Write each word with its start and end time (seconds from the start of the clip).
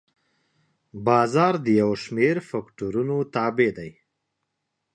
بازار 1.05 1.53
د 1.65 1.67
یو 1.81 1.91
شمېر 2.03 2.35
فکتورونو 2.49 3.15
تابع 3.33 3.69
دی. 3.77 3.91